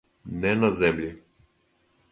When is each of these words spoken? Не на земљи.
Не 0.45 0.53
на 0.61 0.71
земљи. 0.79 1.13